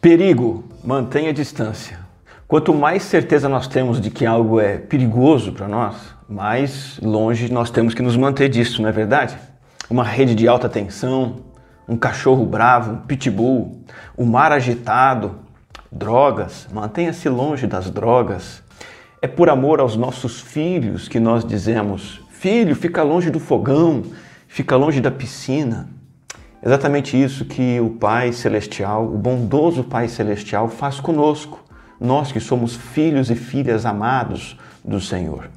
[0.00, 1.98] Perigo, mantenha distância.
[2.48, 5.94] Quanto mais certeza nós temos de que algo é perigoso para nós,
[6.26, 9.36] mais longe nós temos que nos manter disso, não é verdade?
[9.90, 11.40] Uma rede de alta tensão,
[11.86, 13.84] um cachorro bravo, um pitbull,
[14.16, 15.40] o um mar agitado,
[15.92, 18.62] drogas, mantenha-se longe das drogas.
[19.20, 24.02] É por amor aos nossos filhos que nós dizemos: filho, fica longe do fogão,
[24.48, 25.99] fica longe da piscina.
[26.62, 31.64] Exatamente isso que o Pai Celestial, o bondoso Pai Celestial, faz conosco,
[31.98, 35.48] nós que somos filhos e filhas amados do Senhor.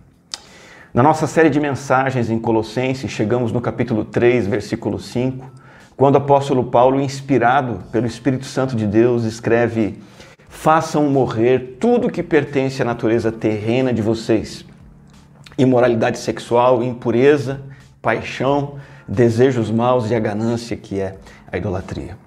[0.93, 5.51] Na nossa série de mensagens em Colossenses, chegamos no capítulo 3, versículo 5,
[5.97, 9.99] quando o apóstolo Paulo, inspirado pelo Espírito Santo de Deus, escreve:
[10.47, 14.65] Façam morrer tudo que pertence à natureza terrena de vocês:
[15.57, 17.61] imoralidade sexual, impureza,
[18.01, 18.75] paixão,
[19.07, 21.15] desejos maus e a ganância que é
[21.51, 22.17] a idolatria.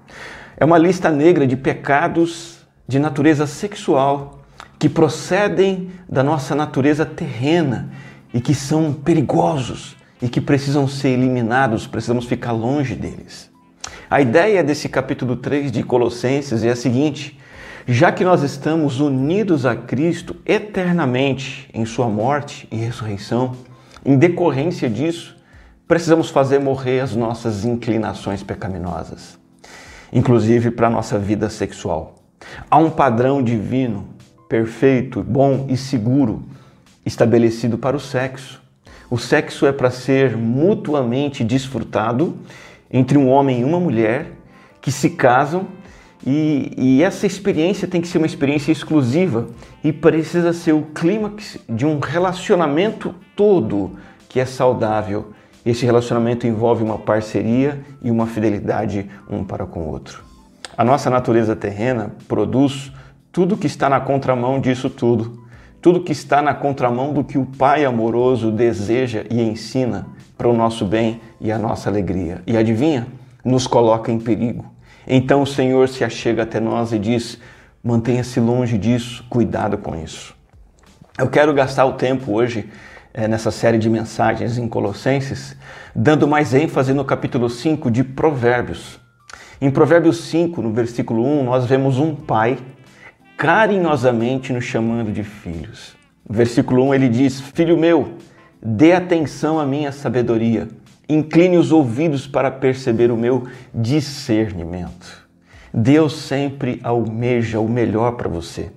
[0.57, 4.41] É uma lista negra de pecados de natureza sexual
[4.79, 7.91] que procedem da nossa natureza terrena
[8.33, 13.51] e que são perigosos e que precisam ser eliminados, precisamos ficar longe deles.
[14.09, 17.39] A ideia desse capítulo 3 de Colossenses é a seguinte:
[17.87, 23.55] já que nós estamos unidos a Cristo eternamente em Sua morte e ressurreição,
[24.05, 25.36] em decorrência disso,
[25.87, 29.39] precisamos fazer morrer as nossas inclinações pecaminosas,
[30.13, 32.17] inclusive para a nossa vida sexual.
[32.71, 34.09] Há um padrão divino,
[34.49, 36.43] perfeito, bom e seguro
[37.05, 38.61] estabelecido para o sexo.
[39.09, 42.37] O sexo é para ser mutuamente desfrutado
[42.91, 44.33] entre um homem e uma mulher
[44.81, 45.69] que se casam
[46.27, 49.47] e, e, essa experiência tem que ser uma experiência exclusiva
[49.85, 53.93] e precisa ser o clímax de um relacionamento todo
[54.29, 55.33] que é saudável
[55.67, 60.23] esse relacionamento envolve uma parceria e uma fidelidade um para com o outro.
[60.79, 62.93] A nossa natureza terrena produz
[63.33, 65.45] tudo que está na contramão disso tudo,
[65.83, 70.07] tudo que está na contramão do que o Pai amoroso deseja e ensina
[70.39, 72.43] para o nosso bem e a nossa alegria.
[72.47, 73.09] E adivinha?
[73.45, 74.65] Nos coloca em perigo.
[75.07, 77.41] Então o Senhor se achega até nós e diz:
[77.83, 80.35] mantenha-se longe disso, cuidado com isso.
[81.19, 82.69] Eu quero gastar o tempo hoje
[83.17, 85.57] é, nessa série de mensagens em Colossenses,
[85.95, 89.01] dando mais ênfase no capítulo 5 de Provérbios.
[89.59, 92.59] Em Provérbios 5, no versículo 1, nós vemos um pai
[93.39, 95.97] carinhosamente nos chamando de filhos.
[96.29, 98.17] No versículo 1 ele diz: Filho meu,
[98.63, 100.69] dê atenção à minha sabedoria,
[101.09, 105.27] incline os ouvidos para perceber o meu discernimento.
[105.73, 108.71] Deus sempre almeja o melhor para você,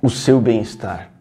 [0.00, 1.13] o seu bem-estar.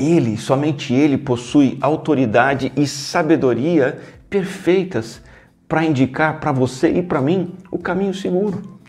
[0.00, 3.98] Ele, somente Ele, possui autoridade e sabedoria
[4.30, 5.20] perfeitas
[5.68, 8.80] para indicar para você e para mim o caminho seguro.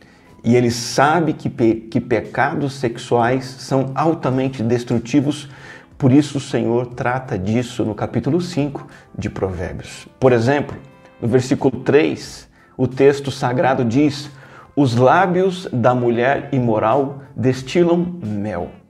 [0.41, 5.49] E Ele sabe que, pe que pecados sexuais são altamente destrutivos,
[5.97, 10.07] por isso o Senhor trata disso no capítulo 5 de Provérbios.
[10.17, 10.77] Por exemplo,
[11.21, 14.31] no versículo 3, o texto sagrado diz:
[14.75, 18.80] Os lábios da mulher imoral destilam mel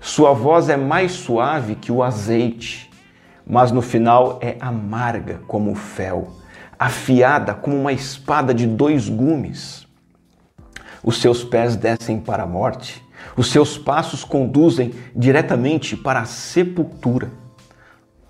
[0.00, 2.90] sua voz é mais suave que o azeite,
[3.46, 6.28] mas no final é amarga como o fel,
[6.78, 9.86] afiada como uma espada de dois gumes.
[11.02, 13.04] Os seus pés descem para a morte,
[13.36, 17.30] os seus passos conduzem diretamente para a sepultura.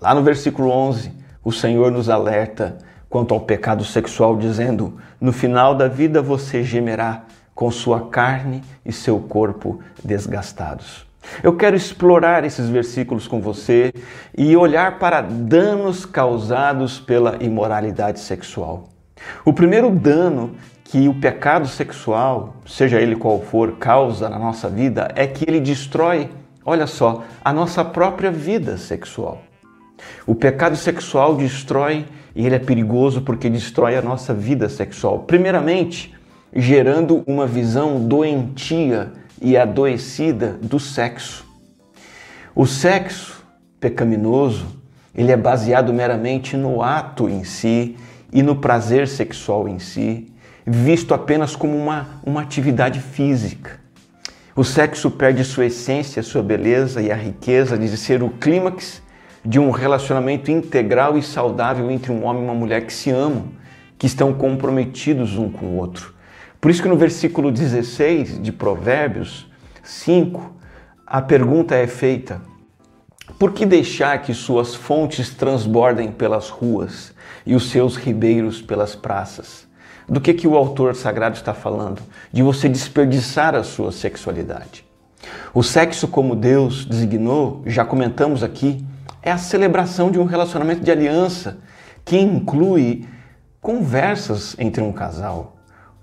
[0.01, 1.11] Lá no versículo 11,
[1.43, 2.77] o Senhor nos alerta
[3.09, 8.91] quanto ao pecado sexual, dizendo: No final da vida você gemerá com sua carne e
[8.91, 11.08] seu corpo desgastados.
[11.43, 13.93] Eu quero explorar esses versículos com você
[14.37, 18.89] e olhar para danos causados pela imoralidade sexual.
[19.43, 25.11] O primeiro dano que o pecado sexual, seja ele qual for, causa na nossa vida
[25.15, 26.29] é que ele destrói,
[26.65, 29.43] olha só, a nossa própria vida sexual.
[30.25, 35.19] O pecado sexual destrói e ele é perigoso porque destrói a nossa vida sexual.
[35.19, 36.15] Primeiramente,
[36.55, 41.45] gerando uma visão doentia e adoecida do sexo.
[42.55, 43.43] O sexo
[43.79, 44.65] pecaminoso,
[45.15, 47.95] ele é baseado meramente no ato em si
[48.31, 50.31] e no prazer sexual em si,
[50.65, 53.79] visto apenas como uma, uma atividade física.
[54.55, 59.01] O sexo perde sua essência, sua beleza e a riqueza de ser o clímax
[59.43, 63.49] de um relacionamento integral e saudável entre um homem e uma mulher que se amam,
[63.97, 66.13] que estão comprometidos um com o outro.
[66.61, 69.49] Por isso que no versículo 16 de Provérbios
[69.81, 70.55] 5,
[71.07, 72.41] a pergunta é feita:
[73.37, 77.13] por que deixar que suas fontes transbordem pelas ruas
[77.45, 79.67] e os seus ribeiros pelas praças?
[80.07, 82.01] Do que, que o autor sagrado está falando?
[82.31, 84.83] De você desperdiçar a sua sexualidade.
[85.53, 88.85] O sexo, como Deus designou, já comentamos aqui,
[89.21, 91.59] é a celebração de um relacionamento de aliança
[92.03, 93.05] que inclui
[93.61, 95.58] conversas entre um casal,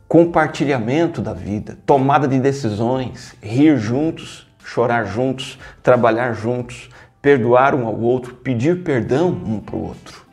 [0.09, 6.89] compartilhamento da vida, tomada de decisões, rir juntos, chorar juntos, trabalhar juntos,
[7.21, 10.25] perdoar um ao outro, pedir perdão um para o outro.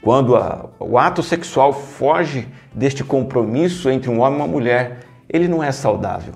[0.00, 5.48] Quando a, o ato sexual foge deste compromisso entre um homem e uma mulher, ele
[5.48, 6.34] não é saudável.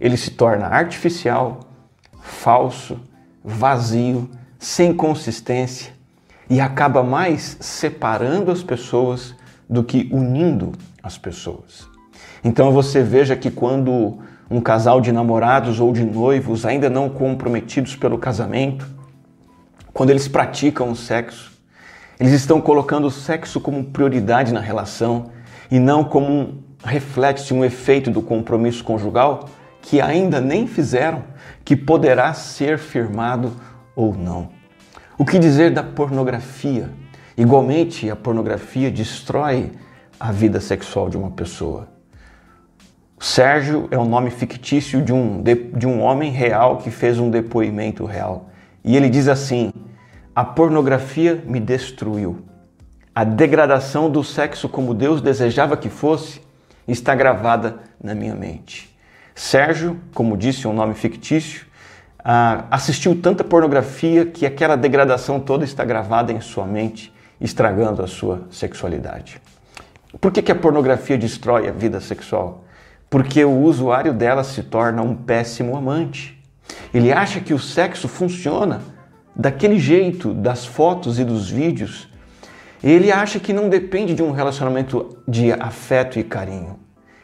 [0.00, 1.60] Ele se torna artificial,
[2.20, 3.00] falso,
[3.44, 5.92] vazio, sem consistência
[6.50, 9.34] e acaba mais separando as pessoas
[9.68, 10.72] do que unindo
[11.02, 11.95] as pessoas.
[12.46, 17.96] Então você veja que quando um casal de namorados ou de noivos ainda não comprometidos
[17.96, 18.86] pelo casamento,
[19.92, 21.50] quando eles praticam o sexo,
[22.20, 25.32] eles estão colocando o sexo como prioridade na relação
[25.68, 29.48] e não como um reflexo, um efeito do compromisso conjugal
[29.82, 31.24] que ainda nem fizeram,
[31.64, 33.50] que poderá ser firmado
[33.96, 34.50] ou não.
[35.18, 36.92] O que dizer da pornografia?
[37.36, 39.72] Igualmente, a pornografia destrói
[40.20, 41.95] a vida sexual de uma pessoa.
[43.18, 47.30] Sérgio é o nome fictício de um, de, de um homem real que fez um
[47.30, 48.50] depoimento real.
[48.84, 49.72] E ele diz assim:
[50.34, 52.44] A pornografia me destruiu.
[53.14, 56.42] A degradação do sexo como Deus desejava que fosse
[56.86, 58.94] está gravada na minha mente.
[59.34, 61.66] Sérgio, como disse, um nome fictício,
[62.70, 68.46] assistiu tanta pornografia que aquela degradação toda está gravada em sua mente, estragando a sua
[68.50, 69.40] sexualidade.
[70.20, 72.65] Por que, que a pornografia destrói a vida sexual?
[73.08, 76.42] Porque o usuário dela se torna um péssimo amante.
[76.92, 78.82] Ele acha que o sexo funciona
[79.34, 82.08] daquele jeito, das fotos e dos vídeos.
[82.82, 86.78] Ele acha que não depende de um relacionamento de afeto e carinho.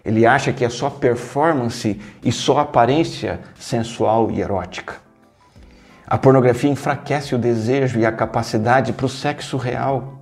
[0.05, 4.95] Ele acha que é só performance e só aparência sensual e erótica.
[6.07, 10.21] A pornografia enfraquece o desejo e a capacidade para o sexo real.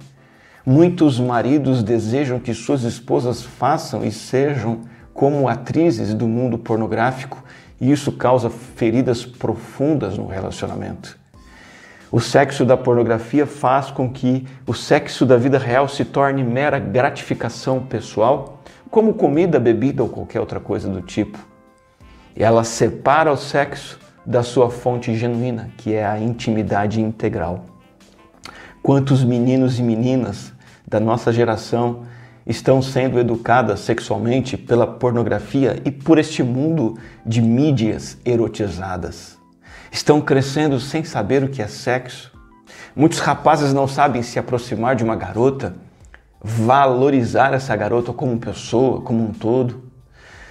[0.65, 4.83] Muitos maridos desejam que suas esposas façam e sejam
[5.15, 7.43] como atrizes do mundo pornográfico
[7.81, 11.19] e isso causa feridas profundas no relacionamento.
[12.13, 16.79] O sexo da pornografia faz com que o sexo da vida real se torne mera
[16.79, 18.61] gratificação pessoal
[18.91, 21.39] como comida, bebida ou qualquer outra coisa do tipo.
[22.35, 27.65] Ela separa o sexo da sua fonte genuína, que é a intimidade integral.
[28.83, 30.53] Quantos meninos e meninas
[30.87, 32.03] da nossa geração
[32.47, 39.39] estão sendo educadas sexualmente pela pornografia e por este mundo de mídias erotizadas?
[39.91, 42.33] Estão crescendo sem saber o que é sexo.
[42.95, 45.75] Muitos rapazes não sabem se aproximar de uma garota
[46.43, 49.91] valorizar essa garota como pessoa, como um todo.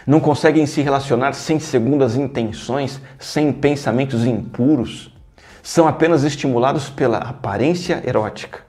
[0.05, 5.13] Não conseguem se relacionar sem segundas intenções, sem pensamentos impuros.
[5.61, 8.68] São apenas estimulados pela aparência erótica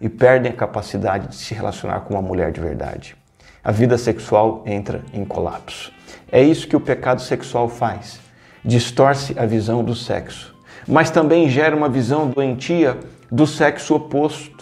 [0.00, 3.16] e perdem a capacidade de se relacionar com uma mulher de verdade.
[3.62, 5.92] A vida sexual entra em colapso.
[6.30, 8.20] É isso que o pecado sexual faz.
[8.64, 10.54] Distorce a visão do sexo,
[10.86, 12.98] mas também gera uma visão doentia
[13.30, 14.58] do sexo oposto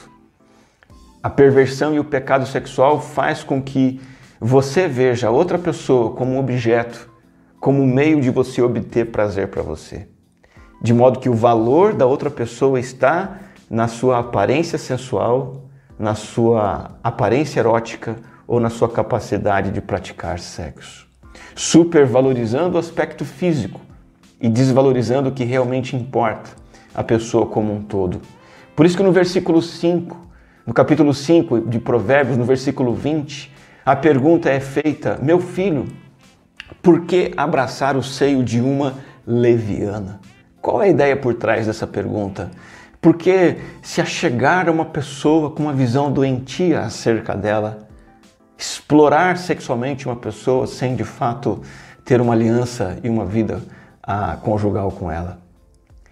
[1.26, 4.00] a perversão e o pecado sexual faz com que
[4.40, 7.10] você veja outra pessoa como um objeto,
[7.58, 10.06] como um meio de você obter prazer para você.
[10.80, 15.64] De modo que o valor da outra pessoa está na sua aparência sensual,
[15.98, 21.06] na sua aparência erótica ou na sua capacidade de praticar sexo.
[21.54, 23.80] Supervalorizando o aspecto físico
[24.40, 26.50] e desvalorizando o que realmente importa,
[26.94, 28.20] a pessoa como um todo.
[28.74, 30.26] Por isso que no versículo 5
[30.66, 33.52] no capítulo 5 de Provérbios, no versículo 20,
[33.84, 35.86] a pergunta é feita: Meu filho,
[36.82, 38.94] por que abraçar o seio de uma
[39.24, 40.18] leviana?
[40.60, 42.50] Qual é a ideia por trás dessa pergunta?
[43.06, 47.86] Porque se achegar a uma pessoa com uma visão doentia acerca dela,
[48.58, 51.62] explorar sexualmente uma pessoa sem de fato
[52.04, 53.62] ter uma aliança e uma vida
[54.02, 55.38] ah, conjugal com ela.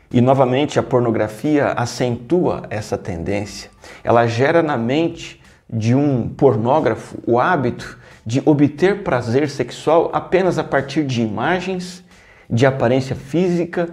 [0.08, 3.70] E novamente a pornografia acentua essa tendência.
[4.04, 10.62] Ela gera na mente de um pornógrafo o hábito de obter prazer sexual apenas a
[10.62, 12.04] partir de imagens,
[12.48, 13.88] de aparência física,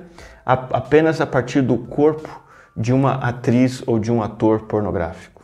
[0.45, 2.40] a, apenas a partir do corpo
[2.75, 5.41] de uma atriz ou de um ator pornográfico.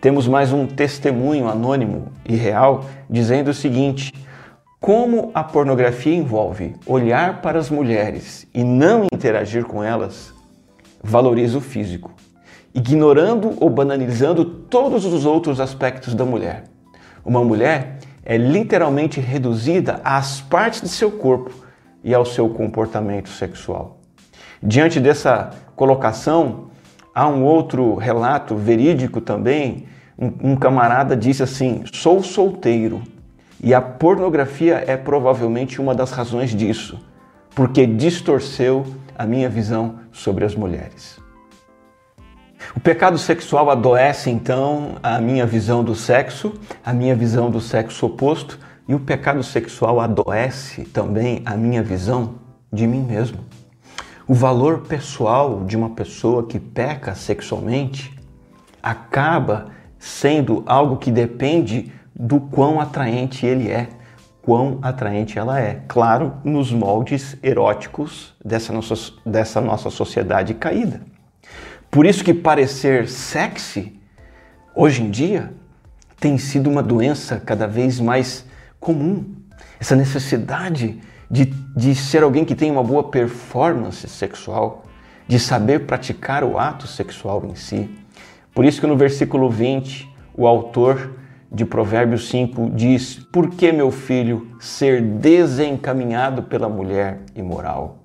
[0.00, 4.12] Temos mais um testemunho anônimo e real dizendo o seguinte:
[4.80, 10.32] como a pornografia envolve olhar para as mulheres e não interagir com elas,
[11.02, 12.12] valoriza o físico,
[12.72, 16.64] ignorando ou banalizando todos os outros aspectos da mulher.
[17.24, 21.50] Uma mulher é literalmente reduzida às partes de seu corpo
[22.04, 23.97] e ao seu comportamento sexual.
[24.62, 26.68] Diante dessa colocação,
[27.14, 29.86] há um outro relato verídico também.
[30.18, 33.02] Um, um camarada disse assim: Sou solteiro
[33.62, 36.98] e a pornografia é provavelmente uma das razões disso,
[37.54, 38.86] porque distorceu
[39.16, 41.18] a minha visão sobre as mulheres.
[42.76, 48.06] O pecado sexual adoece então a minha visão do sexo, a minha visão do sexo
[48.06, 52.36] oposto, e o pecado sexual adoece também a minha visão
[52.72, 53.38] de mim mesmo.
[54.30, 58.14] O valor pessoal de uma pessoa que peca sexualmente
[58.82, 63.88] acaba sendo algo que depende do quão atraente ele é,
[64.42, 65.80] quão atraente ela é.
[65.88, 68.94] Claro, nos moldes eróticos dessa nossa,
[69.24, 71.00] dessa nossa sociedade caída.
[71.90, 73.98] Por isso que parecer sexy,
[74.76, 75.54] hoje em dia,
[76.20, 78.44] tem sido uma doença cada vez mais
[78.78, 79.24] comum.
[79.80, 84.84] Essa necessidade de, de ser alguém que tem uma boa performance sexual,
[85.26, 87.90] de saber praticar o ato sexual em si.
[88.54, 91.12] Por isso que no versículo 20, o autor
[91.52, 97.98] de Provérbios 5 diz: Por que, meu filho, ser desencaminhado pela mulher imoral?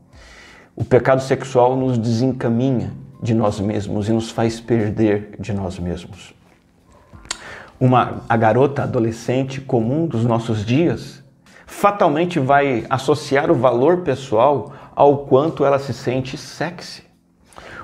[0.75, 6.33] O pecado sexual nos desencaminha de nós mesmos e nos faz perder de nós mesmos.
[7.79, 11.22] Uma, a garota adolescente comum dos nossos dias
[11.65, 17.03] fatalmente vai associar o valor pessoal ao quanto ela se sente sexy.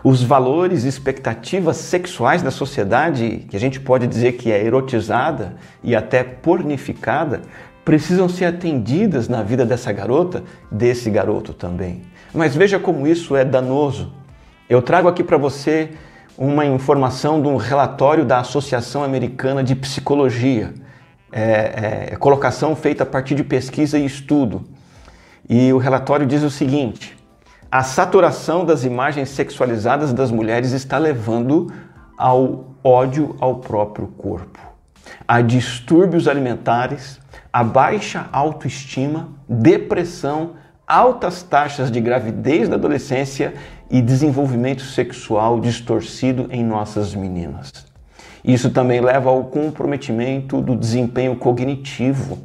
[0.03, 5.55] Os valores e expectativas sexuais da sociedade, que a gente pode dizer que é erotizada
[5.83, 7.41] e até pornificada,
[7.83, 12.03] precisam ser atendidas na vida dessa garota, desse garoto também.
[12.33, 14.19] Mas veja como isso é danoso
[14.69, 15.89] eu trago aqui para você
[16.37, 20.75] uma informação de um relatório da Associação Americana de Psicologia,
[21.31, 24.63] é, é, colocação feita a partir de pesquisa e estudo.
[25.47, 27.17] E o relatório diz o seguinte:
[27.71, 31.71] a saturação das imagens sexualizadas das mulheres está levando
[32.17, 34.59] ao ódio ao próprio corpo,
[35.27, 37.19] a distúrbios alimentares,
[37.51, 40.55] a baixa autoestima, depressão,
[40.87, 43.53] altas taxas de gravidez da adolescência
[43.89, 47.88] e desenvolvimento sexual distorcido em nossas meninas.
[48.43, 52.39] Isso também leva ao comprometimento do desempenho cognitivo.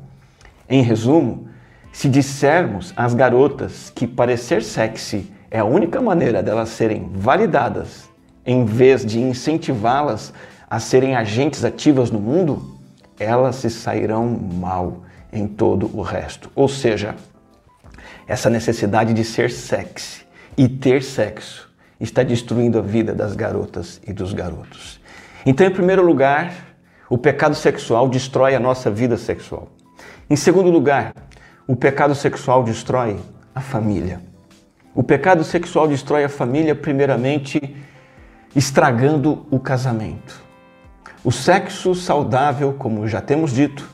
[0.68, 1.48] Em resumo,
[1.92, 8.08] se dissermos às garotas que parecer sexy é a única maneira delas serem validadas,
[8.44, 10.32] em vez de incentivá-las
[10.68, 12.76] a serem agentes ativas no mundo,
[13.18, 16.50] elas se sairão mal em todo o resto.
[16.54, 17.14] Ou seja,
[18.26, 20.24] essa necessidade de ser sexy
[20.56, 21.70] e ter sexo
[22.00, 25.00] está destruindo a vida das garotas e dos garotos.
[25.46, 26.54] Então, em primeiro lugar,
[27.08, 29.68] o pecado sexual destrói a nossa vida sexual.
[30.28, 31.12] Em segundo lugar,
[31.66, 33.18] o pecado sexual destrói
[33.54, 34.20] a família.
[34.94, 37.76] O pecado sexual destrói a família, primeiramente,
[38.56, 40.42] estragando o casamento.
[41.22, 43.88] O sexo saudável, como já temos dito,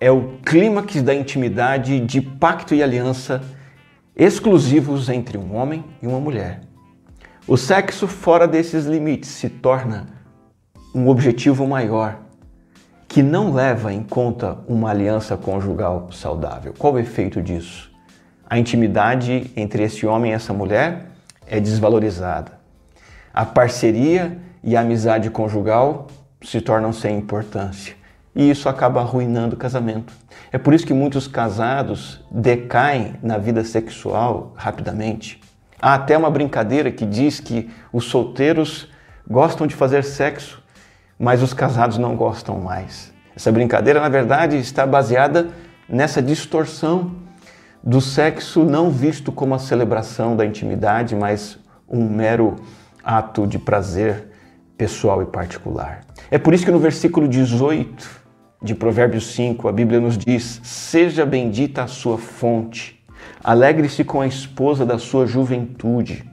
[0.00, 3.42] é o clímax da intimidade de pacto e aliança
[4.14, 6.60] exclusivos entre um homem e uma mulher.
[7.46, 10.21] O sexo fora desses limites se torna
[10.94, 12.18] um objetivo maior
[13.08, 16.74] que não leva em conta uma aliança conjugal saudável.
[16.78, 17.90] Qual o efeito disso?
[18.48, 21.06] A intimidade entre esse homem e essa mulher
[21.46, 22.52] é desvalorizada.
[23.32, 26.06] A parceria e a amizade conjugal
[26.42, 27.94] se tornam sem importância
[28.34, 30.12] e isso acaba arruinando o casamento.
[30.50, 35.40] É por isso que muitos casados decaem na vida sexual rapidamente.
[35.80, 38.88] Há até uma brincadeira que diz que os solteiros
[39.28, 40.61] gostam de fazer sexo,
[41.22, 43.12] mas os casados não gostam mais.
[43.36, 45.50] Essa brincadeira, na verdade, está baseada
[45.88, 47.12] nessa distorção
[47.80, 52.56] do sexo não visto como a celebração da intimidade, mas um mero
[53.04, 54.30] ato de prazer
[54.76, 56.00] pessoal e particular.
[56.28, 58.22] É por isso que no versículo 18
[58.60, 63.00] de Provérbios 5, a Bíblia nos diz: Seja bendita a sua fonte,
[63.44, 66.28] alegre-se com a esposa da sua juventude.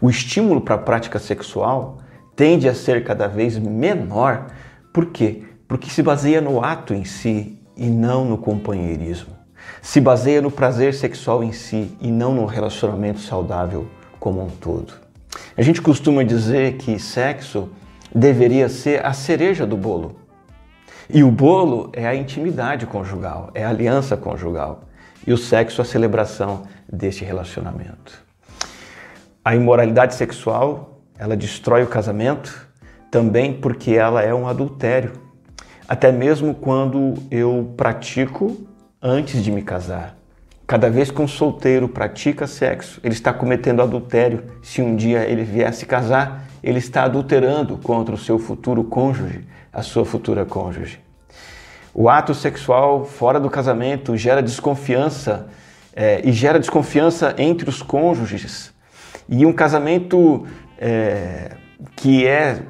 [0.00, 2.01] O estímulo para a prática sexual
[2.36, 4.46] tende a ser cada vez menor.
[4.92, 5.42] Por quê?
[5.66, 9.34] Porque se baseia no ato em si e não no companheirismo.
[9.80, 13.86] Se baseia no prazer sexual em si e não no relacionamento saudável
[14.18, 14.94] como um todo.
[15.56, 17.70] A gente costuma dizer que sexo
[18.14, 20.16] deveria ser a cereja do bolo.
[21.08, 24.84] E o bolo é a intimidade conjugal, é a aliança conjugal.
[25.26, 28.22] E o sexo a celebração deste relacionamento.
[29.44, 30.91] A imoralidade sexual,
[31.22, 32.68] ela destrói o casamento
[33.08, 35.12] também porque ela é um adultério.
[35.88, 38.56] até mesmo quando eu pratico
[39.00, 40.16] antes de me casar.
[40.66, 44.44] Cada vez que um solteiro pratica sexo, ele está cometendo adultério.
[44.62, 49.82] Se um dia ele viesse casar, ele está adulterando contra o seu futuro cônjuge, a
[49.82, 50.98] sua futura cônjuge.
[51.94, 55.48] O ato sexual fora do casamento gera desconfiança
[55.94, 58.72] é, e gera desconfiança entre os cônjuges.
[59.28, 60.46] E um casamento
[60.84, 61.52] é,
[61.94, 62.60] que é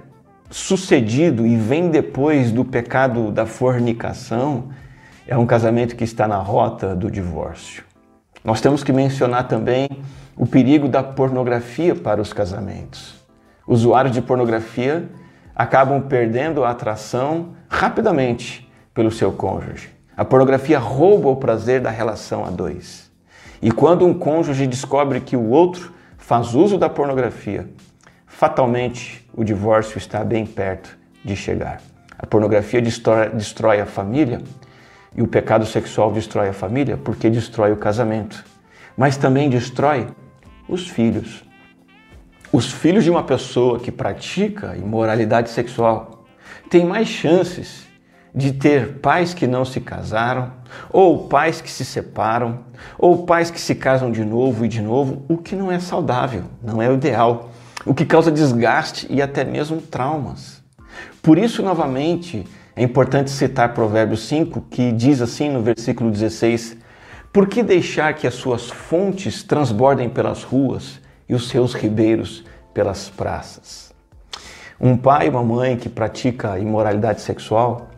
[0.50, 4.68] sucedido e vem depois do pecado da fornicação
[5.26, 7.84] é um casamento que está na rota do divórcio.
[8.44, 9.88] Nós temos que mencionar também
[10.36, 13.14] o perigo da pornografia para os casamentos.
[13.66, 15.08] Usuários de pornografia
[15.54, 19.88] acabam perdendo a atração rapidamente pelo seu cônjuge.
[20.14, 23.10] A pornografia rouba o prazer da relação a dois.
[23.62, 27.70] E quando um cônjuge descobre que o outro faz uso da pornografia,
[28.42, 31.80] fatalmente o divórcio está bem perto de chegar.
[32.18, 34.42] A pornografia destrói, a família
[35.14, 38.44] e o pecado sexual destrói a família porque destrói o casamento,
[38.96, 40.08] mas também destrói
[40.68, 41.44] os filhos.
[42.52, 46.26] Os filhos de uma pessoa que pratica imoralidade sexual
[46.68, 47.86] têm mais chances
[48.34, 50.50] de ter pais que não se casaram,
[50.90, 52.64] ou pais que se separam,
[52.98, 56.42] ou pais que se casam de novo e de novo, o que não é saudável,
[56.60, 57.51] não é o ideal,
[57.84, 60.62] o que causa desgaste e até mesmo traumas.
[61.22, 66.76] Por isso, novamente, é importante citar Provérbios 5, que diz assim no versículo 16:
[67.32, 73.08] Por que deixar que as suas fontes transbordem pelas ruas e os seus ribeiros pelas
[73.08, 73.92] praças?
[74.80, 77.90] Um pai e uma mãe que pratica imoralidade sexual,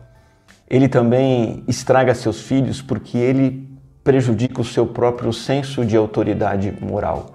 [0.69, 3.67] ele também estraga seus filhos porque ele
[4.03, 7.34] prejudica o seu próprio senso de autoridade moral.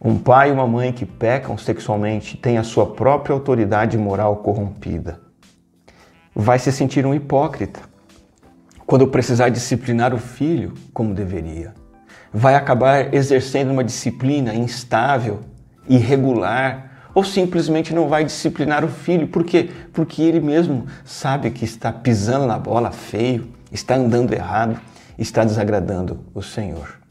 [0.00, 5.26] Um pai e uma mãe que pecam sexualmente têm a sua própria autoridade moral corrompida
[6.36, 7.80] vai se sentir um hipócrita
[8.84, 11.72] quando precisar disciplinar o filho como deveria.
[12.32, 15.40] Vai acabar exercendo uma disciplina instável,
[15.88, 19.26] irregular, ou simplesmente não vai disciplinar o filho.
[19.26, 19.70] Por quê?
[19.94, 24.78] Porque ele mesmo sabe que está pisando na bola feio, está andando errado,
[25.18, 27.05] está desagradando o Senhor.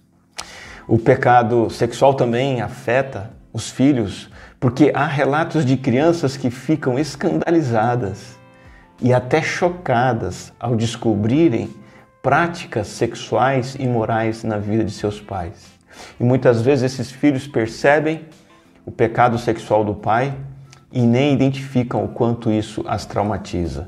[0.88, 8.38] O pecado sexual também afeta os filhos, porque há relatos de crianças que ficam escandalizadas
[9.02, 11.74] e até chocadas ao descobrirem
[12.22, 15.72] práticas sexuais e morais na vida de seus pais.
[16.20, 18.28] E muitas vezes esses filhos percebem
[18.86, 20.38] o pecado sexual do pai
[20.92, 23.88] e nem identificam o quanto isso as traumatiza.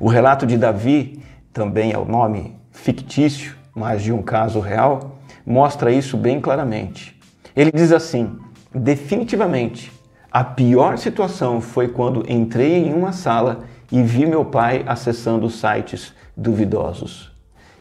[0.00, 5.92] O relato de Davi, também é o nome fictício, mas de um caso real, mostra
[5.92, 7.18] isso bem claramente.
[7.54, 8.38] Ele diz assim:
[8.74, 9.92] definitivamente,
[10.30, 16.14] a pior situação foi quando entrei em uma sala e vi meu pai acessando sites
[16.36, 17.30] duvidosos.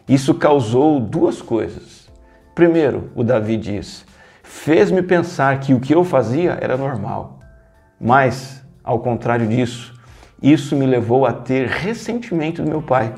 [0.08, 2.10] Isso causou duas coisas.
[2.54, 4.06] Primeiro, o Davi diz:
[4.44, 7.40] fez-me pensar que o que eu fazia era normal.
[8.00, 9.94] Mas, ao contrário disso,
[10.42, 13.14] isso me levou a ter ressentimento do meu pai,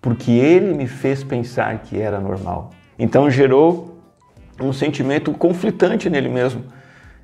[0.00, 2.70] porque ele me fez pensar que era normal.
[3.00, 3.98] Então gerou
[4.60, 6.62] um sentimento conflitante nele mesmo,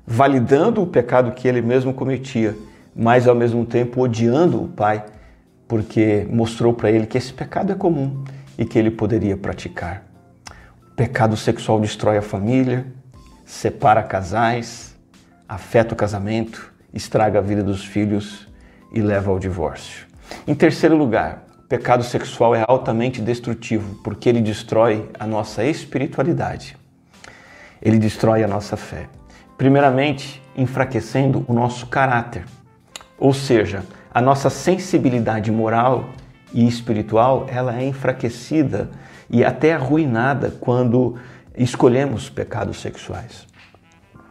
[0.05, 2.53] validando o pecado que ele mesmo cometia
[2.97, 5.05] mas ao mesmo tempo odiando o pai,
[5.67, 8.23] porque mostrou para ele que esse pecado é comum
[8.57, 10.03] e que ele poderia praticar.
[10.91, 12.87] O pecado sexual destrói a família,
[13.45, 14.95] separa casais,
[15.47, 18.47] afeta o casamento, estraga a vida dos filhos
[18.91, 20.07] e leva ao divórcio.
[20.47, 26.77] Em terceiro lugar, pecado sexual é altamente destrutivo porque ele destrói a nossa espiritualidade.
[27.81, 29.07] Ele destrói a nossa fé.
[29.57, 32.45] Primeiramente, enfraquecendo o nosso caráter.
[33.19, 36.09] Ou seja, a nossa sensibilidade moral
[36.53, 38.89] e espiritual, ela é enfraquecida
[39.29, 41.15] e até arruinada quando
[41.55, 43.45] escolhemos pecados sexuais.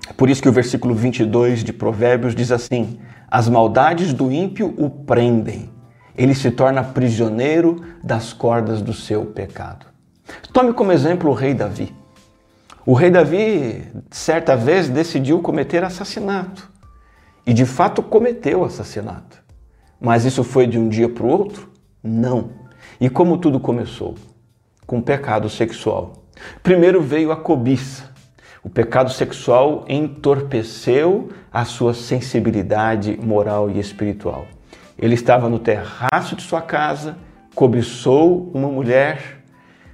[0.09, 4.73] É por isso que o versículo 22 de Provérbios diz assim: As maldades do ímpio
[4.79, 5.69] o prendem,
[6.17, 9.87] ele se torna prisioneiro das cordas do seu pecado.
[10.53, 11.95] Tome como exemplo o rei Davi.
[12.85, 16.71] O rei Davi, certa vez, decidiu cometer assassinato
[17.47, 19.43] e de fato cometeu assassinato.
[20.01, 21.71] Mas isso foi de um dia para o outro?
[22.03, 22.51] Não.
[23.01, 24.15] E como tudo começou?
[24.87, 26.25] Com pecado sexual.
[26.63, 28.15] Primeiro veio a cobiça.
[28.63, 34.47] O pecado sexual entorpeceu a sua sensibilidade moral e espiritual.
[34.99, 37.17] Ele estava no terraço de sua casa,
[37.55, 39.43] cobiçou uma mulher,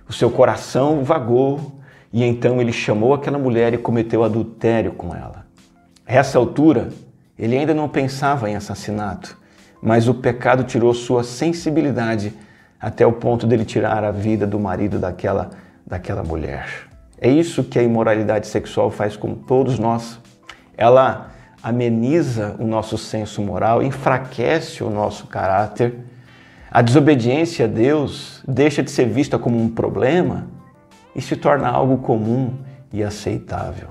[0.09, 1.81] o seu coração vagou
[2.13, 5.47] e então ele chamou aquela mulher e cometeu adultério com ela.
[6.07, 6.91] A essa altura,
[7.39, 9.39] ele ainda não pensava em assassinato,
[9.83, 12.35] mas o pecado tirou sua sensibilidade
[12.79, 15.51] até o ponto dele tirar a vida do marido daquela,
[15.87, 16.89] daquela mulher.
[17.19, 20.19] É isso que a imoralidade sexual faz com todos nós.
[20.77, 21.31] Ela
[21.63, 25.99] ameniza o nosso senso moral, enfraquece o nosso caráter.
[26.71, 30.49] A desobediência a Deus deixa de ser vista como um problema
[31.15, 32.55] e se torna algo comum
[32.93, 33.89] e aceitável.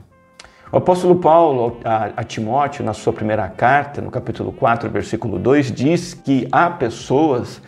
[0.72, 6.14] O apóstolo Paulo a, Timóteo, na sua primeira carta, no capítulo 4, versículo 2, diz
[6.14, 7.62] que há pessoas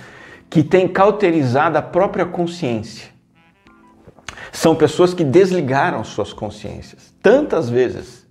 [0.50, 3.10] que têm cauterizado a própria consciência.
[4.52, 8.23] São pessoas que desligaram suas consciências tantas vezes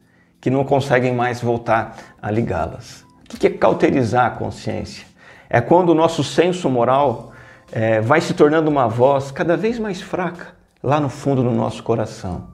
[0.43, 3.07] que não conseguem mais voltar a ligá-las.
[3.33, 5.07] O que é cauterizar a consciência?
[5.49, 7.33] É quando o nosso senso moral
[7.73, 10.49] é, vai se tornando uma voz cada vez mais fraca
[10.83, 12.53] lá no fundo do nosso coração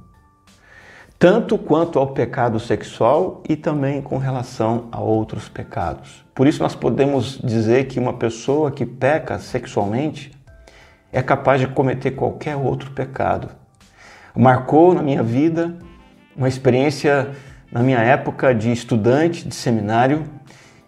[1.19, 6.25] tanto quanto ao pecado sexual e também com relação a outros pecados.
[6.33, 10.31] Por isso, nós podemos dizer que uma pessoa que peca sexualmente
[11.13, 13.49] é capaz de cometer qualquer outro pecado.
[14.37, 15.77] Marcou na minha vida
[16.37, 17.33] uma experiência
[17.71, 20.25] na minha época de estudante de seminário,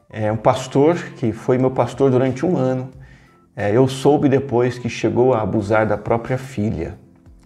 [0.08, 2.90] é, um pastor que foi meu pastor durante um ano.
[3.54, 6.98] É, eu soube depois que chegou a abusar da própria filha,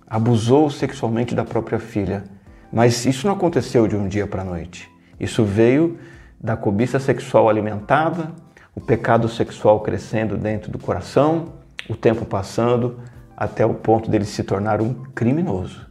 [0.06, 2.24] abusou sexualmente da própria filha.
[2.72, 4.88] Mas isso não aconteceu de um dia para a noite.
[5.18, 5.98] Isso veio
[6.40, 8.32] da cobiça sexual alimentada,
[8.74, 11.54] o pecado sexual crescendo dentro do coração,
[11.88, 13.00] o tempo passando
[13.36, 15.86] até o ponto dele se tornar um criminoso.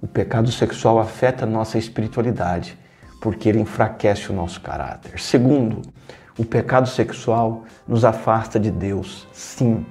[0.00, 2.78] O pecado sexual afeta a nossa espiritualidade,
[3.20, 5.20] porque ele enfraquece o nosso caráter.
[5.20, 5.82] Segundo,
[6.38, 9.26] o pecado sexual nos afasta de Deus.
[9.32, 9.84] Sim.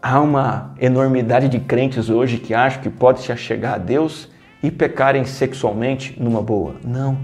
[0.00, 4.28] Há uma enormidade de crentes hoje que acham que pode se achegar a Deus
[4.62, 6.76] e pecarem sexualmente numa boa.
[6.82, 7.18] Não.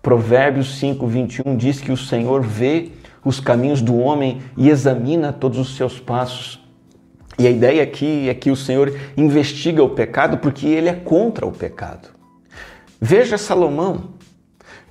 [0.00, 2.92] Provérbios 5, 21 diz que o Senhor vê
[3.24, 6.64] os caminhos do homem e examina todos os seus passos.
[7.38, 11.46] E a ideia aqui é que o Senhor investiga o pecado porque ele é contra
[11.46, 12.08] o pecado.
[13.00, 14.17] Veja Salomão.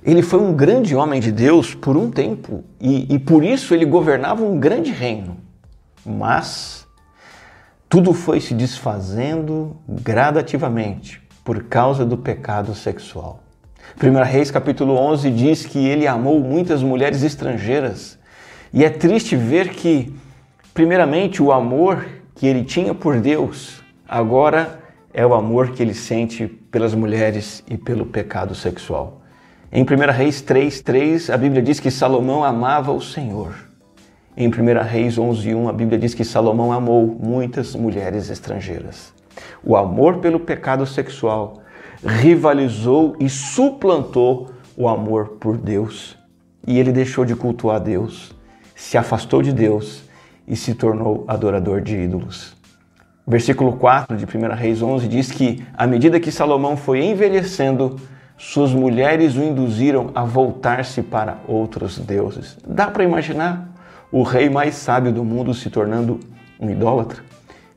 [0.02, 3.84] Ele foi um grande homem de Deus por um tempo e, e por isso ele
[3.84, 5.36] governava um grande reino.
[6.06, 6.86] Mas
[7.88, 13.42] tudo foi se desfazendo gradativamente por causa do pecado sexual.
[14.00, 18.18] 1 Reis capítulo 11 diz que ele amou muitas mulheres estrangeiras.
[18.72, 20.14] E é triste ver que,
[20.74, 24.78] primeiramente, o amor que ele tinha por Deus agora
[25.12, 29.17] é o amor que ele sente pelas mulheres e pelo pecado sexual.
[29.70, 33.54] Em 1 Reis 3:3, a Bíblia diz que Salomão amava o Senhor.
[34.34, 39.12] Em 1 Reis 11:1, a Bíblia diz que Salomão amou muitas mulheres estrangeiras.
[39.62, 41.60] O amor pelo pecado sexual
[42.02, 46.16] rivalizou e suplantou o amor por Deus.
[46.66, 48.34] E ele deixou de cultuar Deus,
[48.74, 50.02] se afastou de Deus
[50.46, 52.56] e se tornou adorador de ídolos.
[53.26, 57.96] Versículo 4 de 1 Reis 11 diz que, à medida que Salomão foi envelhecendo,
[58.38, 62.56] suas mulheres o induziram a voltar-se para outros deuses.
[62.64, 63.68] Dá para imaginar
[64.12, 66.20] o rei mais sábio do mundo se tornando
[66.60, 67.20] um idólatra?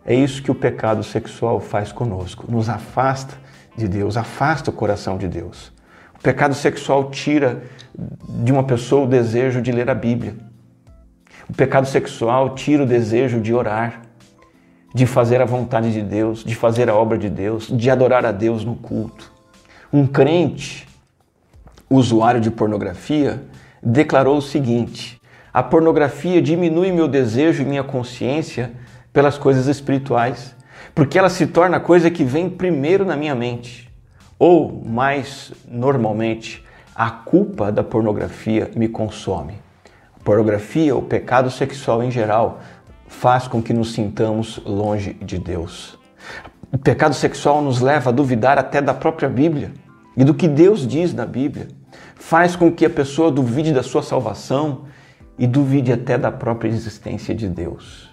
[0.06, 3.36] É isso que o pecado sexual faz conosco, nos afasta
[3.76, 5.74] de Deus, afasta o coração de Deus.
[6.20, 7.64] O pecado sexual tira
[8.30, 10.36] de uma pessoa o desejo de ler a Bíblia.
[11.50, 14.04] O pecado sexual tira o desejo de orar,
[14.94, 18.32] de fazer a vontade de Deus, de fazer a obra de Deus, de adorar a
[18.32, 19.41] Deus no culto.
[19.94, 20.88] Um crente,
[21.90, 23.44] usuário de pornografia,
[23.84, 25.22] declarou o seguinte:
[25.54, 28.72] a pornografia diminui meu desejo e minha consciência
[29.12, 30.56] pelas coisas espirituais,
[30.96, 33.92] porque ela se torna a coisa que vem primeiro na minha mente.
[34.40, 36.64] Ou, mais normalmente,
[36.96, 39.56] a culpa da pornografia me consome.
[40.18, 42.62] A pornografia, o pecado sexual em geral,
[43.10, 46.00] faz com que nos sintamos longe de Deus.
[46.72, 49.81] O pecado sexual nos leva a duvidar até da própria Bíblia
[50.16, 51.68] e do que Deus diz na Bíblia.
[52.16, 54.86] Faz com que a pessoa duvide da sua salvação
[55.38, 58.10] e duvide até da própria existência de Deus.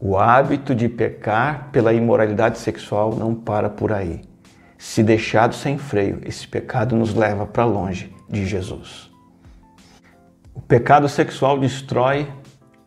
[0.00, 4.22] O hábito de pecar pela imoralidade sexual não para por aí.
[4.76, 9.10] Se deixado sem freio, esse pecado nos leva para longe de Jesus.
[10.54, 12.28] O pecado sexual destrói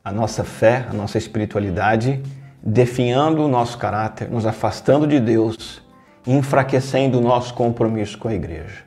[0.04, 2.22] a nossa fé, a nossa espiritualidade,
[2.62, 5.82] definhando o nosso caráter, nos afastando de Deus
[6.26, 8.84] enfraquecendo o nosso compromisso com a igreja.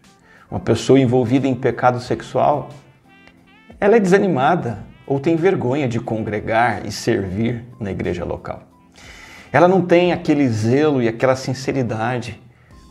[0.50, 2.70] Uma pessoa envolvida em pecado sexual,
[3.80, 8.62] ela é desanimada, ou tem vergonha de congregar e servir na igreja local.
[9.52, 12.40] Ela não tem aquele zelo e aquela sinceridade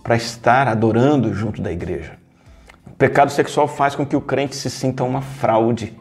[0.02, 2.14] para estar adorando junto da igreja.
[2.88, 5.96] O pecado sexual faz com que o crente se sinta uma fraude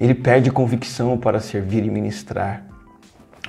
[0.00, 2.64] ele perde convicção para servir e ministrar.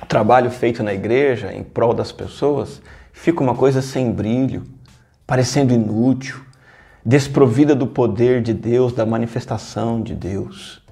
[0.02, 2.82] O trabalho feito na igreja em prol das pessoas
[3.12, 4.64] fica uma coisa sem brilho,
[5.26, 6.40] parecendo inútil,
[7.04, 10.82] desprovida do poder de Deus, da manifestação de Deus.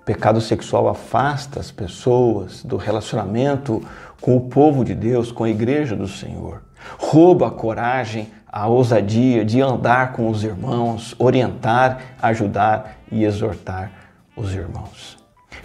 [0.00, 3.82] O pecado sexual afasta as pessoas do relacionamento
[4.20, 6.62] com o povo de Deus, com a igreja do Senhor.
[6.98, 13.90] Rouba a coragem, a ousadia de andar com os irmãos, orientar, ajudar e exortar
[14.36, 15.18] os irmãos.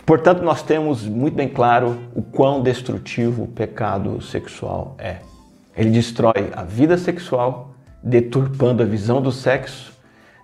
[0.06, 5.31] Portanto, nós temos muito bem claro o quão destrutivo o pecado sexual é.
[5.76, 9.94] Ele destrói a vida sexual, deturpando a visão do sexo,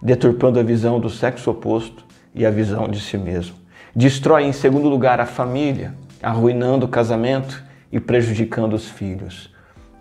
[0.01, 3.55] deturpando a visão do sexo oposto e a visão de si mesmo.
[3.95, 9.53] Destrói, em segundo lugar, a família, arruinando o casamento e prejudicando os filhos.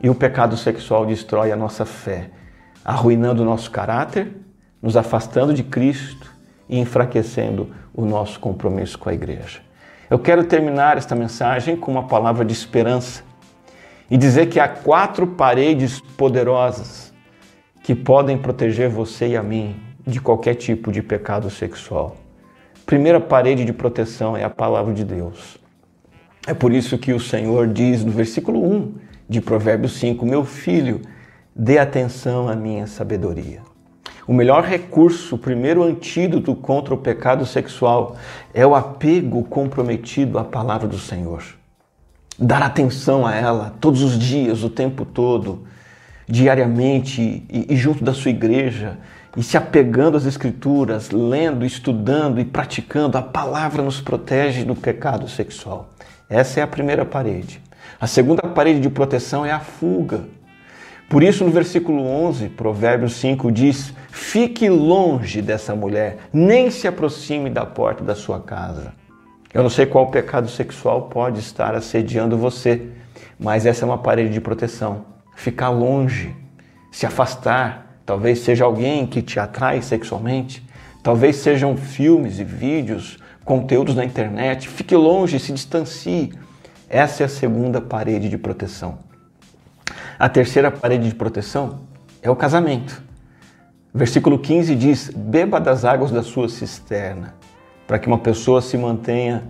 [0.02, 2.30] E o pecado sexual destrói a nossa fé,
[2.84, 4.30] arruinando o nosso caráter,
[4.82, 6.30] nos afastando de Cristo
[6.68, 9.60] e enfraquecendo o nosso compromisso com a igreja.
[10.08, 13.24] Eu quero terminar esta mensagem com uma palavra de esperança
[14.10, 17.12] e dizer que há quatro paredes poderosas
[17.82, 22.16] que podem proteger você e a mim de qualquer tipo de pecado sexual.
[22.84, 25.58] Primeira parede de proteção é a palavra de Deus.
[26.46, 28.94] É por isso que o Senhor diz no versículo 1
[29.28, 31.00] de Provérbios 5: Meu filho,
[31.54, 33.60] dê atenção à minha sabedoria.
[34.28, 38.16] O melhor recurso, o primeiro antídoto contra o pecado sexual
[38.54, 41.42] é o apego comprometido à palavra do Senhor.
[42.38, 45.66] Dar atenção a ela todos os dias, o tempo todo,
[46.28, 48.98] diariamente e, e junto da sua igreja,
[49.36, 55.28] e se apegando às Escrituras, lendo, estudando e praticando, a palavra nos protege do pecado
[55.28, 55.90] sexual.
[56.28, 57.60] Essa é a primeira parede.
[58.00, 60.24] A segunda parede de proteção é a fuga.
[61.08, 67.48] Por isso, no versículo 11, Provérbios 5 diz: Fique longe dessa mulher, nem se aproxime
[67.48, 68.92] da porta da sua casa.
[69.56, 72.90] Eu não sei qual pecado sexual pode estar assediando você,
[73.40, 75.06] mas essa é uma parede de proteção.
[75.34, 76.36] Ficar longe,
[76.92, 80.62] se afastar, talvez seja alguém que te atrai sexualmente,
[81.02, 86.34] talvez sejam filmes e vídeos conteúdos na internet, fique longe, se distancie.
[86.86, 88.98] Essa é a segunda parede de proteção.
[90.18, 91.80] A terceira parede de proteção
[92.20, 93.02] é o casamento.
[93.94, 97.32] Versículo 15 diz: Beba das águas da sua cisterna,
[97.86, 99.44] para que uma pessoa se mantenha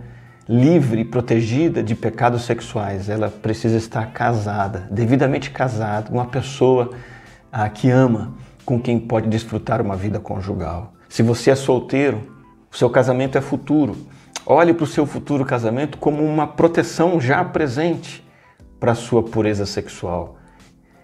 [0.47, 3.09] livre protegida de pecados sexuais.
[3.09, 6.91] Ela precisa estar casada, devidamente casada, uma pessoa
[7.51, 10.93] ah, que ama, com quem pode desfrutar uma vida conjugal.
[11.09, 12.21] Se você é solteiro,
[12.71, 13.95] o seu casamento é futuro.
[14.45, 18.25] Olhe para o seu futuro casamento como uma proteção já presente
[18.79, 20.37] para a sua pureza sexual.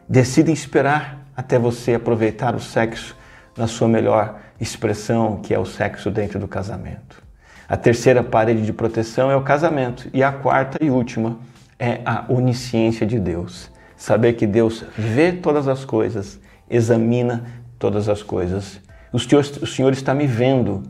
[0.08, 3.16] Decida esperar até você aproveitar o sexo
[3.58, 7.22] na sua melhor expressão, que é o sexo dentro do casamento.
[7.68, 10.10] A terceira parede de proteção é o casamento.
[10.14, 11.38] E a quarta e última
[11.80, 13.72] é a onisciência de Deus.
[13.96, 16.40] Saber que Deus vê todas as coisas,
[16.70, 17.46] examina
[17.80, 18.80] todas as coisas.
[19.12, 20.84] O Senhor, o Senhor está me vendo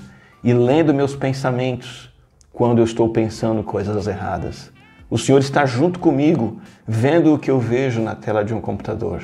[0.43, 2.11] e lendo meus pensamentos
[2.51, 4.71] quando eu estou pensando coisas erradas.
[5.09, 9.23] O Senhor está junto comigo, vendo o que eu vejo na tela de um computador.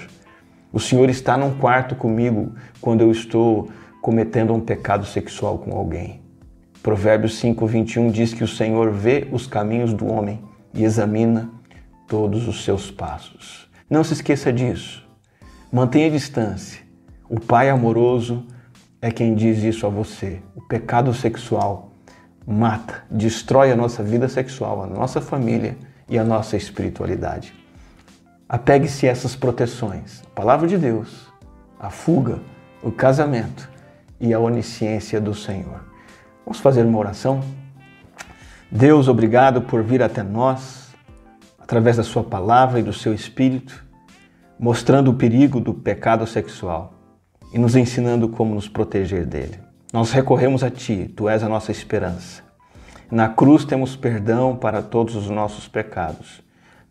[0.71, 3.69] O Senhor está num quarto comigo quando eu estou
[4.01, 6.21] cometendo um pecado sexual com alguém.
[6.83, 10.41] Provérbios 5:21 diz que o Senhor vê os caminhos do homem
[10.73, 11.49] e examina
[12.07, 13.69] todos os seus passos.
[13.89, 15.07] Não se esqueça disso.
[15.71, 16.81] Mantenha distância.
[17.27, 18.45] O Pai amoroso
[19.01, 20.39] é quem diz isso a você.
[20.55, 21.91] O pecado sexual
[22.45, 25.77] mata, destrói a nossa vida sexual, a nossa família
[26.07, 27.58] e a nossa espiritualidade.
[28.51, 30.23] Apegue-se a essas proteções.
[30.25, 31.27] A palavra de Deus,
[31.79, 32.39] a fuga,
[32.81, 33.69] o casamento
[34.19, 35.81] e a onisciência do Senhor.
[36.43, 37.43] Vamos fazer uma oração?
[38.71, 40.89] Deus, obrigado por vir até nós,
[41.59, 43.85] através da Sua palavra e do Seu Espírito,
[44.59, 46.95] mostrando o perigo do pecado sexual
[47.53, 49.59] e nos ensinando como nos proteger dele.
[49.93, 52.41] Nós recorremos a Ti, Tu és a nossa esperança.
[53.11, 56.41] Na cruz temos perdão para todos os nossos pecados.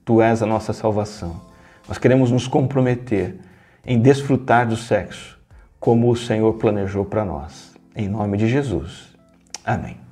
[0.05, 1.47] Tu és a nossa salvação.
[1.88, 3.37] Nós queremos nos comprometer
[3.85, 5.38] em desfrutar do sexo
[5.81, 7.74] como o Senhor planejou para nós.
[7.96, 9.09] Em nome de Jesus.
[9.64, 10.08] Amém.